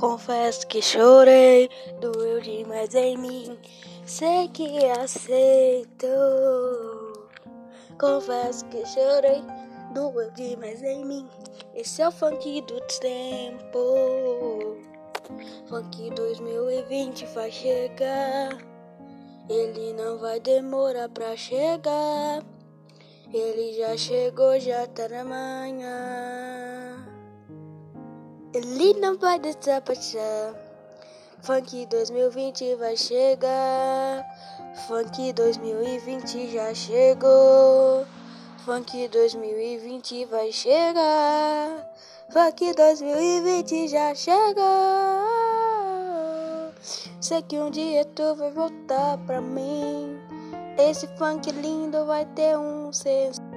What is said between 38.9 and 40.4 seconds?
2020